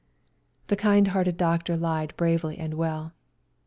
[0.65, 3.13] The kind hearted doctor lied bravely and well.